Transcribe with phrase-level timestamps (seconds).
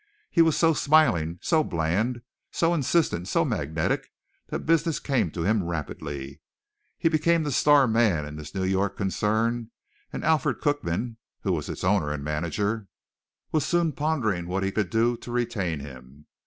[0.31, 4.09] He was so smiling, so bland, so insistent, so magnetic,
[4.47, 6.41] that business came to him rapidly.
[6.97, 9.69] He became the star man in this New York concern
[10.11, 12.87] and Alfred Cookman, who was its owner and manager,
[13.51, 16.25] was soon pondering what he could do to retain him.